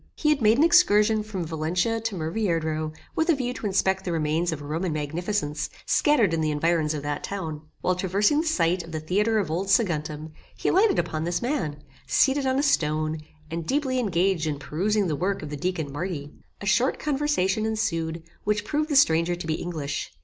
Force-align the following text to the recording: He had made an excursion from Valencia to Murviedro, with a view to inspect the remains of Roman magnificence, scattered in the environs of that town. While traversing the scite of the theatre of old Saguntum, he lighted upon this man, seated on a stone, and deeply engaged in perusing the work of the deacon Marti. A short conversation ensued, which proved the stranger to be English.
He 0.15 0.29
had 0.29 0.41
made 0.41 0.57
an 0.57 0.63
excursion 0.63 1.21
from 1.21 1.45
Valencia 1.45 1.99
to 2.01 2.15
Murviedro, 2.15 2.91
with 3.15 3.29
a 3.29 3.35
view 3.35 3.53
to 3.53 3.67
inspect 3.67 4.03
the 4.03 4.11
remains 4.11 4.51
of 4.51 4.63
Roman 4.63 4.91
magnificence, 4.93 5.69
scattered 5.85 6.33
in 6.33 6.41
the 6.41 6.49
environs 6.49 6.95
of 6.95 7.03
that 7.03 7.23
town. 7.23 7.61
While 7.81 7.93
traversing 7.95 8.41
the 8.41 8.47
scite 8.47 8.81
of 8.83 8.93
the 8.93 8.99
theatre 8.99 9.37
of 9.37 9.51
old 9.51 9.67
Saguntum, 9.69 10.31
he 10.57 10.71
lighted 10.71 10.97
upon 10.97 11.23
this 11.23 11.39
man, 11.43 11.83
seated 12.07 12.47
on 12.47 12.57
a 12.57 12.63
stone, 12.63 13.19
and 13.51 13.63
deeply 13.67 13.99
engaged 13.99 14.47
in 14.47 14.57
perusing 14.57 15.05
the 15.05 15.15
work 15.15 15.43
of 15.43 15.51
the 15.51 15.55
deacon 15.55 15.91
Marti. 15.91 16.33
A 16.61 16.65
short 16.65 16.97
conversation 16.97 17.67
ensued, 17.67 18.23
which 18.43 18.65
proved 18.65 18.89
the 18.89 18.95
stranger 18.95 19.35
to 19.35 19.45
be 19.45 19.53
English. 19.53 20.11